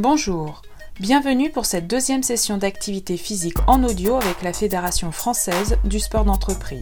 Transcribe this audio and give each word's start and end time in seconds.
Bonjour, 0.00 0.62
bienvenue 0.98 1.50
pour 1.50 1.66
cette 1.66 1.86
deuxième 1.86 2.22
session 2.22 2.56
d'activité 2.56 3.18
physique 3.18 3.58
en 3.66 3.84
audio 3.84 4.16
avec 4.16 4.40
la 4.40 4.54
Fédération 4.54 5.12
française 5.12 5.76
du 5.84 6.00
sport 6.00 6.24
d'entreprise. 6.24 6.80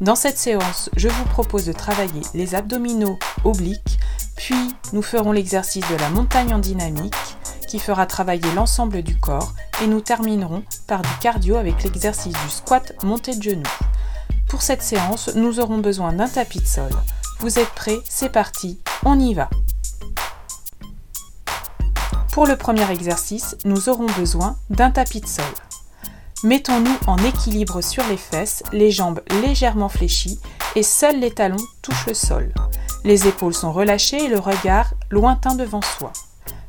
Dans 0.00 0.14
cette 0.14 0.38
séance, 0.38 0.88
je 0.96 1.10
vous 1.10 1.24
propose 1.24 1.66
de 1.66 1.74
travailler 1.74 2.22
les 2.32 2.54
abdominaux 2.54 3.18
obliques, 3.44 3.98
puis 4.34 4.56
nous 4.94 5.02
ferons 5.02 5.32
l'exercice 5.32 5.86
de 5.90 5.96
la 5.96 6.08
montagne 6.08 6.54
en 6.54 6.58
dynamique 6.58 7.12
qui 7.68 7.78
fera 7.78 8.06
travailler 8.06 8.50
l'ensemble 8.54 9.02
du 9.02 9.18
corps 9.20 9.52
et 9.82 9.86
nous 9.86 10.00
terminerons 10.00 10.62
par 10.86 11.02
du 11.02 11.18
cardio 11.20 11.56
avec 11.56 11.84
l'exercice 11.84 12.32
du 12.32 12.48
squat 12.48 12.94
monté 13.04 13.36
de 13.36 13.42
genoux. 13.42 13.62
Pour 14.48 14.62
cette 14.62 14.82
séance, 14.82 15.34
nous 15.34 15.60
aurons 15.60 15.80
besoin 15.80 16.14
d'un 16.14 16.28
tapis 16.28 16.60
de 16.60 16.66
sol. 16.66 16.92
Vous 17.40 17.58
êtes 17.58 17.74
prêts? 17.74 17.98
C'est 18.08 18.32
parti, 18.32 18.80
on 19.04 19.20
y 19.20 19.34
va 19.34 19.50
pour 22.38 22.46
le 22.46 22.56
premier 22.56 22.88
exercice, 22.92 23.56
nous 23.64 23.88
aurons 23.88 24.06
besoin 24.16 24.56
d'un 24.70 24.92
tapis 24.92 25.20
de 25.20 25.26
sol. 25.26 25.44
Mettons-nous 26.44 26.96
en 27.08 27.16
équilibre 27.16 27.80
sur 27.80 28.06
les 28.06 28.16
fesses, 28.16 28.62
les 28.72 28.92
jambes 28.92 29.22
légèrement 29.42 29.88
fléchies 29.88 30.38
et 30.76 30.84
seuls 30.84 31.18
les 31.18 31.32
talons 31.32 31.56
touchent 31.82 32.06
le 32.06 32.14
sol. 32.14 32.54
Les 33.02 33.26
épaules 33.26 33.54
sont 33.54 33.72
relâchées 33.72 34.26
et 34.26 34.28
le 34.28 34.38
regard 34.38 34.94
lointain 35.10 35.56
devant 35.56 35.82
soi. 35.82 36.12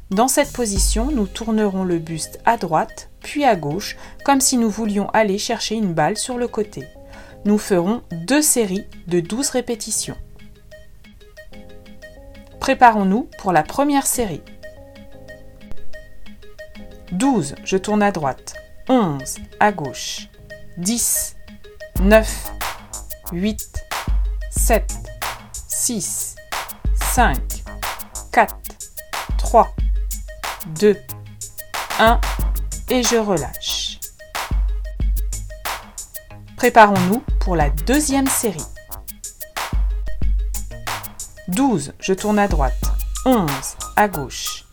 Dans 0.09 0.27
cette 0.27 0.51
position, 0.53 1.11
nous 1.11 1.27
tournerons 1.27 1.83
le 1.83 1.99
buste 1.99 2.39
à 2.45 2.57
droite, 2.57 3.11
puis 3.21 3.45
à 3.45 3.55
gauche, 3.55 3.95
comme 4.25 4.41
si 4.41 4.57
nous 4.57 4.71
voulions 4.71 5.11
aller 5.11 5.37
chercher 5.37 5.75
une 5.75 5.93
balle 5.93 6.17
sur 6.17 6.39
le 6.39 6.47
côté. 6.47 6.83
Nous 7.45 7.59
ferons 7.59 8.01
deux 8.11 8.41
séries 8.41 8.85
de 9.05 9.19
12 9.19 9.51
répétitions. 9.51 10.17
Préparons-nous 12.59 13.29
pour 13.37 13.51
la 13.51 13.61
première 13.61 14.07
série. 14.07 14.41
12, 17.19 17.55
je 17.65 17.75
tourne 17.75 18.01
à 18.01 18.13
droite. 18.13 18.53
11, 18.87 19.39
à 19.59 19.73
gauche. 19.73 20.29
10, 20.77 21.35
9, 21.99 22.51
8, 23.33 23.85
7, 24.49 24.93
6, 25.67 26.35
5, 26.95 27.37
4, 28.31 28.55
3, 29.37 29.75
2, 30.79 30.95
1 31.99 32.21
et 32.87 33.03
je 33.03 33.17
relâche. 33.17 33.99
Préparons-nous 36.55 37.21
pour 37.41 37.57
la 37.57 37.69
deuxième 37.69 38.27
série. 38.27 38.63
12, 41.49 41.95
je 41.99 42.13
tourne 42.13 42.39
à 42.39 42.47
droite. 42.47 42.81
11, 43.25 43.49
à 43.97 44.07
gauche. 44.07 44.63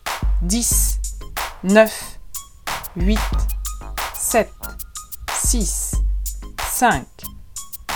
10, 0.43 1.01
9, 1.65 2.16
8, 2.99 3.19
7, 4.15 4.49
6, 5.31 5.95
5, 6.71 7.05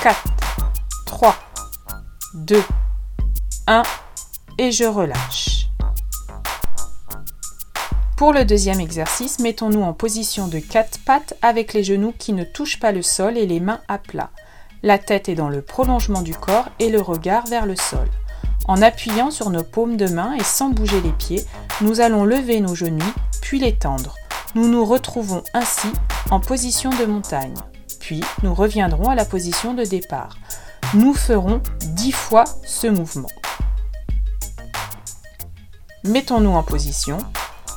4, 0.03 0.23
3, 1.07 1.35
2, 2.35 2.63
1 3.65 3.83
et 4.59 4.71
je 4.71 4.83
relâche. 4.83 5.67
Pour 8.15 8.31
le 8.31 8.45
deuxième 8.45 8.79
exercice, 8.79 9.39
mettons-nous 9.39 9.81
en 9.81 9.93
position 9.93 10.47
de 10.47 10.59
4 10.59 10.99
pattes 11.03 11.33
avec 11.41 11.73
les 11.73 11.83
genoux 11.83 12.13
qui 12.17 12.33
ne 12.33 12.43
touchent 12.43 12.79
pas 12.79 12.91
le 12.91 13.01
sol 13.01 13.37
et 13.37 13.47
les 13.47 13.59
mains 13.59 13.81
à 13.87 13.97
plat. 13.97 14.29
La 14.83 14.99
tête 14.99 15.29
est 15.29 15.35
dans 15.35 15.49
le 15.49 15.63
prolongement 15.63 16.21
du 16.21 16.35
corps 16.35 16.69
et 16.77 16.89
le 16.89 17.01
regard 17.01 17.47
vers 17.47 17.65
le 17.65 17.75
sol. 17.75 18.07
En 18.67 18.83
appuyant 18.83 19.31
sur 19.31 19.49
nos 19.49 19.63
paumes 19.63 19.97
de 19.97 20.07
main 20.07 20.33
et 20.33 20.43
sans 20.43 20.69
bouger 20.69 21.01
les 21.01 21.13
pieds, 21.13 21.43
nous 21.81 22.01
allons 22.01 22.23
lever 22.23 22.61
nos 22.61 22.75
genoux 22.75 23.13
puis 23.41 23.57
les 23.57 23.75
tendre. 23.75 24.15
Nous 24.53 24.67
nous 24.67 24.83
retrouvons 24.83 25.43
ainsi 25.53 25.87
en 26.29 26.41
position 26.41 26.89
de 26.89 27.05
montagne, 27.05 27.55
puis 28.01 28.21
nous 28.43 28.53
reviendrons 28.53 29.09
à 29.09 29.15
la 29.15 29.23
position 29.23 29.73
de 29.73 29.85
départ. 29.85 30.35
Nous 30.93 31.13
ferons 31.13 31.61
10 31.79 32.11
fois 32.11 32.43
ce 32.65 32.87
mouvement. 32.87 33.29
Mettons-nous 36.03 36.51
en 36.51 36.63
position. 36.63 37.17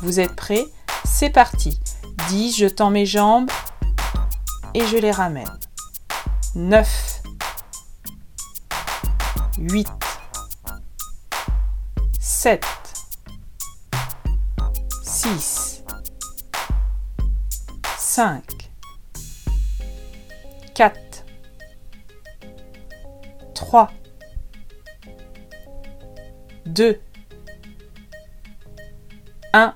Vous 0.03 0.19
êtes 0.19 0.35
prêts? 0.35 0.65
C'est 1.05 1.31
parti. 1.31 1.79
10, 2.29 2.57
je 2.57 2.67
tends 2.67 2.91
mes 2.91 3.07
jambes 3.07 3.51
et 4.75 4.85
je 4.87 4.97
les 4.97 5.13
ramène. 5.13 5.59
9, 6.57 7.23
8, 9.59 9.89
7, 12.19 12.65
6, 15.05 15.74
5, 18.17 18.45
4, 20.73 21.25
3, 23.57 23.91
2, 26.67 27.01
1 29.53 29.75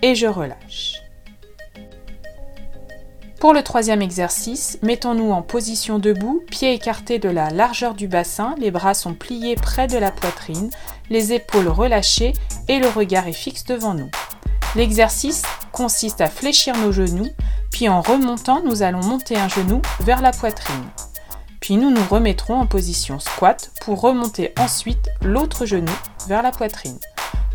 et 0.00 0.14
je 0.14 0.26
relâche. 0.26 0.94
Pour 3.38 3.52
le 3.52 3.62
troisième 3.62 4.00
exercice, 4.00 4.78
mettons-nous 4.80 5.30
en 5.30 5.42
position 5.42 5.98
debout, 5.98 6.42
pieds 6.50 6.72
écartés 6.72 7.18
de 7.18 7.28
la 7.28 7.50
largeur 7.50 7.92
du 7.92 8.08
bassin, 8.08 8.54
les 8.58 8.70
bras 8.70 8.94
sont 8.94 9.12
pliés 9.12 9.56
près 9.56 9.88
de 9.88 9.98
la 9.98 10.10
poitrine, 10.10 10.70
les 11.10 11.34
épaules 11.34 11.68
relâchées 11.68 12.32
et 12.68 12.78
le 12.78 12.88
regard 12.88 13.28
est 13.28 13.34
fixe 13.34 13.64
devant 13.66 13.92
nous. 13.92 14.10
L'exercice 14.74 15.42
consiste 15.74 16.20
à 16.20 16.28
fléchir 16.28 16.76
nos 16.78 16.92
genoux, 16.92 17.28
puis 17.70 17.88
en 17.88 18.00
remontant, 18.00 18.62
nous 18.64 18.82
allons 18.82 19.02
monter 19.02 19.36
un 19.36 19.48
genou 19.48 19.82
vers 20.00 20.22
la 20.22 20.30
poitrine. 20.30 20.84
Puis 21.60 21.76
nous 21.76 21.90
nous 21.90 22.04
remettrons 22.08 22.60
en 22.60 22.66
position 22.66 23.18
squat 23.18 23.72
pour 23.80 24.00
remonter 24.00 24.54
ensuite 24.58 25.08
l'autre 25.20 25.66
genou 25.66 25.92
vers 26.28 26.42
la 26.42 26.52
poitrine. 26.52 26.98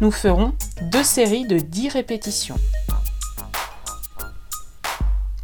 Nous 0.01 0.11
ferons 0.11 0.53
deux 0.81 1.03
séries 1.03 1.47
de 1.47 1.59
10 1.59 1.89
répétitions. 1.89 2.57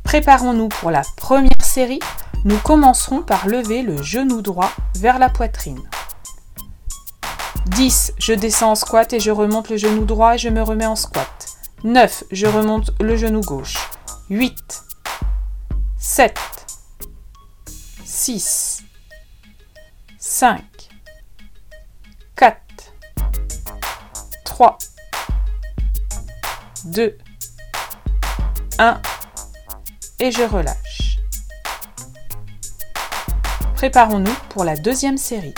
Préparons-nous 0.04 0.68
pour 0.68 0.92
la 0.92 1.04
première 1.16 1.64
série. 1.64 2.00
Nous 2.44 2.58
commencerons 2.58 3.22
par 3.22 3.48
lever 3.48 3.84
le 3.84 4.04
genou 4.04 4.42
droit 4.42 4.72
vers 4.96 5.18
la 5.18 5.30
poitrine. 5.30 5.82
10. 7.68 8.14
Je 8.18 8.34
descends 8.34 8.72
en 8.72 8.76
squat 8.76 9.14
et 9.14 9.20
je 9.20 9.32
remonte 9.32 9.70
le 9.70 9.78
genou 9.78 10.06
droit 10.06 10.36
et 10.36 10.38
je 10.38 10.50
me 10.50 10.62
remets 10.62 10.86
en 10.86 10.96
squat. 10.96 11.45
9. 11.86 12.24
Je 12.32 12.48
remonte 12.48 12.90
le 13.00 13.16
genou 13.16 13.42
gauche. 13.42 13.78
8. 14.32 14.84
7. 16.00 16.36
6. 18.04 18.84
5. 20.18 20.64
4. 22.36 22.58
3. 24.46 24.78
2. 26.86 27.18
1. 28.80 29.02
Et 30.20 30.32
je 30.32 30.42
relâche. 30.42 31.20
Préparons-nous 33.76 34.36
pour 34.50 34.64
la 34.64 34.76
deuxième 34.76 35.20
série. 35.20 35.54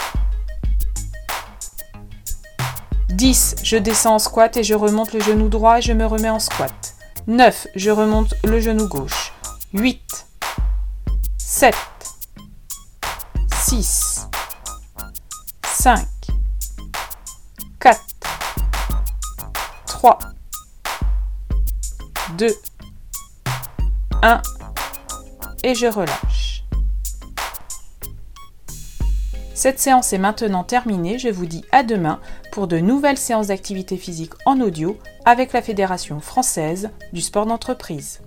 10. 3.17 3.55
Je 3.63 3.77
descends 3.77 4.13
en 4.13 4.19
squat 4.19 4.57
et 4.57 4.63
je 4.63 4.75
remonte 4.75 5.11
le 5.11 5.19
genou 5.19 5.49
droit 5.49 5.79
et 5.79 5.81
je 5.81 5.91
me 5.91 6.05
remets 6.05 6.29
en 6.29 6.37
squat. 6.37 6.93
9. 7.25 7.65
Je 7.75 7.89
remonte 7.89 8.35
le 8.43 8.59
genou 8.59 8.87
gauche. 8.87 9.33
8. 9.73 10.27
7. 11.39 11.73
6. 13.51 14.27
5. 15.65 16.07
4. 17.79 18.01
3. 19.87 20.19
2. 22.37 22.55
1. 24.21 24.41
Et 25.63 25.73
je 25.73 25.87
relâche. 25.87 26.26
Cette 29.57 29.79
séance 29.79 30.13
est 30.13 30.19
maintenant 30.19 30.63
terminée, 30.63 31.17
je 31.17 31.29
vous 31.29 31.47
dis 31.47 31.65
à 31.71 31.81
demain 31.81 32.19
pour 32.51 32.67
de 32.67 32.77
nouvelles 32.77 33.17
séances 33.17 33.47
d'activité 33.47 33.97
physique 33.97 34.33
en 34.45 34.61
audio 34.61 34.99
avec 35.25 35.51
la 35.51 35.63
Fédération 35.63 36.19
française 36.19 36.91
du 37.11 37.21
sport 37.21 37.47
d'entreprise. 37.47 38.19